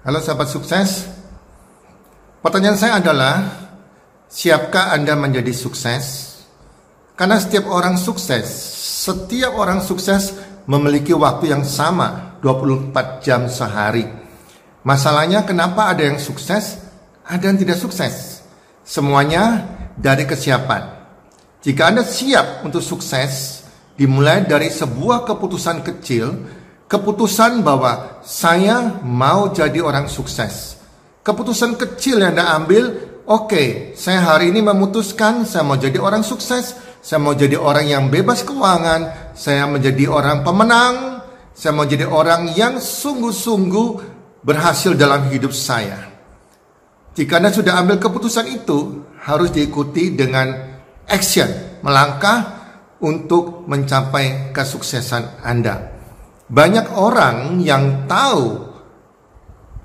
[0.00, 1.04] Halo sahabat sukses.
[2.40, 3.52] Pertanyaan saya adalah,
[4.32, 6.40] siapkah Anda menjadi sukses?
[7.12, 8.48] Karena setiap orang sukses,
[9.04, 14.08] setiap orang sukses memiliki waktu yang sama, 24 jam sehari.
[14.88, 16.80] Masalahnya kenapa ada yang sukses,
[17.28, 18.40] ada yang tidak sukses?
[18.80, 19.68] Semuanya
[20.00, 20.96] dari kesiapan.
[21.60, 23.68] Jika Anda siap untuk sukses,
[24.00, 26.56] dimulai dari sebuah keputusan kecil,
[26.90, 30.74] keputusan bahwa saya mau jadi orang sukses.
[31.22, 32.84] Keputusan kecil yang Anda ambil,
[33.30, 37.86] oke, okay, saya hari ini memutuskan saya mau jadi orang sukses, saya mau jadi orang
[37.86, 41.22] yang bebas keuangan, saya menjadi orang pemenang,
[41.54, 43.88] saya mau jadi orang yang sungguh-sungguh
[44.42, 46.10] berhasil dalam hidup saya.
[47.14, 50.50] Jika Anda sudah ambil keputusan itu, harus diikuti dengan
[51.06, 52.58] action, melangkah
[52.98, 55.99] untuk mencapai kesuksesan Anda.
[56.50, 58.58] Banyak orang yang tahu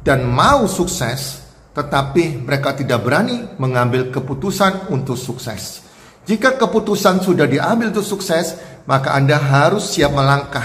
[0.00, 1.44] dan mau sukses,
[1.76, 5.84] tetapi mereka tidak berani mengambil keputusan untuk sukses.
[6.24, 8.56] Jika keputusan sudah diambil untuk sukses,
[8.88, 10.64] maka Anda harus siap melangkah,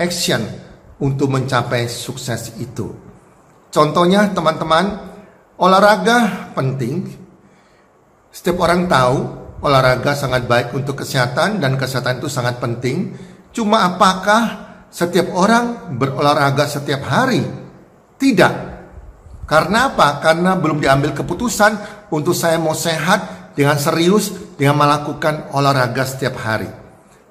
[0.00, 0.40] action
[0.96, 2.96] untuk mencapai sukses itu.
[3.68, 4.88] Contohnya, teman-teman,
[5.60, 7.12] olahraga penting.
[8.32, 9.16] Setiap orang tahu
[9.60, 13.12] olahraga sangat baik untuk kesehatan dan kesehatan itu sangat penting.
[13.52, 14.65] Cuma apakah
[14.96, 17.44] setiap orang berolahraga setiap hari?
[18.16, 18.54] Tidak.
[19.44, 20.24] Karena apa?
[20.24, 21.72] Karena belum diambil keputusan
[22.08, 26.72] untuk saya mau sehat dengan serius dengan melakukan olahraga setiap hari.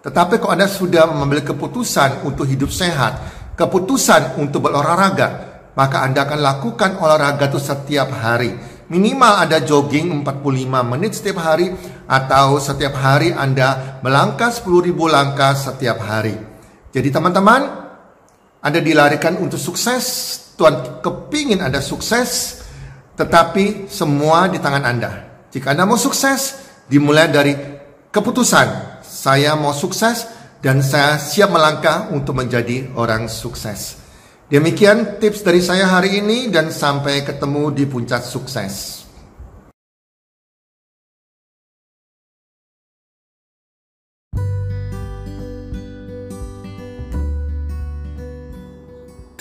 [0.06, 3.18] Tetapi kalau Anda sudah mengambil keputusan untuk hidup sehat,
[3.58, 10.70] keputusan untuk berolahraga, maka Anda akan lakukan olahraga itu setiap hari Minimal ada jogging 45
[10.86, 11.74] menit setiap hari
[12.06, 16.55] atau setiap hari Anda melangkah 10.000 langkah setiap hari.
[16.96, 17.62] Jadi teman-teman,
[18.64, 20.04] Anda dilarikan untuk sukses.
[20.56, 22.64] Tuhan kepingin Anda sukses,
[23.20, 25.44] tetapi semua di tangan Anda.
[25.52, 26.56] Jika Anda mau sukses,
[26.88, 27.52] dimulai dari
[28.08, 29.04] keputusan.
[29.04, 30.24] Saya mau sukses
[30.64, 34.00] dan saya siap melangkah untuk menjadi orang sukses.
[34.48, 39.05] Demikian tips dari saya hari ini dan sampai ketemu di puncak sukses.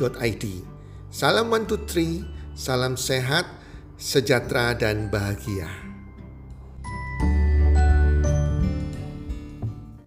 [0.00, 0.64] healthcommunity.id.
[1.12, 1.66] Salam one
[2.56, 3.44] salam sehat,
[4.00, 5.89] sejahtera dan bahagia.